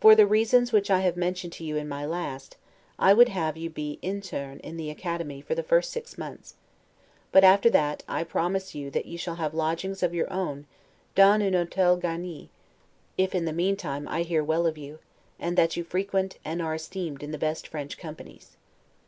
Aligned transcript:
For 0.00 0.16
the 0.16 0.26
reasons 0.26 0.72
which 0.72 0.90
I 0.90 1.08
mentioned 1.14 1.52
to 1.52 1.64
you 1.64 1.76
in 1.76 1.88
my 1.88 2.04
last, 2.04 2.56
I 2.98 3.12
would 3.12 3.28
have 3.28 3.56
you 3.56 3.70
be 3.70 4.00
interne 4.02 4.58
in 4.58 4.76
the 4.76 4.90
Academy 4.90 5.40
for 5.40 5.54
the 5.54 5.62
first 5.62 5.92
six 5.92 6.18
months; 6.18 6.56
but 7.30 7.44
after 7.44 7.70
that, 7.70 8.02
I 8.08 8.24
promise 8.24 8.74
you 8.74 8.90
that 8.90 9.06
you 9.06 9.16
shall 9.16 9.36
have 9.36 9.54
lodgings 9.54 10.02
of 10.02 10.12
your 10.12 10.28
own 10.32 10.66
'dans 11.14 11.40
un 11.40 11.52
hotel 11.52 11.96
garni', 11.96 12.50
if 13.16 13.32
in 13.32 13.44
the 13.44 13.52
meantime 13.52 14.08
I 14.08 14.22
hear 14.22 14.42
well 14.42 14.66
of 14.66 14.76
you, 14.76 14.98
and 15.38 15.56
that 15.56 15.76
you 15.76 15.84
frequent, 15.84 16.36
and 16.44 16.60
are 16.60 16.74
esteemed 16.74 17.22
in 17.22 17.30
the 17.30 17.38
best 17.38 17.68
French 17.68 17.96
companies. 17.96 18.56